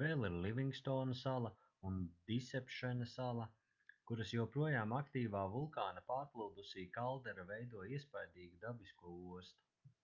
vēl 0.00 0.24
ir 0.28 0.38
livingstona 0.46 1.14
sala 1.20 1.50
un 1.90 2.00
disepšena 2.32 3.08
sala 3.12 3.46
kuras 4.12 4.34
joprojām 4.38 4.96
aktīvā 4.98 5.44
vulkāna 5.54 6.04
pārplūdusī 6.12 6.88
kaldera 7.00 7.48
veido 7.54 7.88
iespaidīgu 7.94 8.62
dabisko 8.68 9.18
ostu 9.40 9.98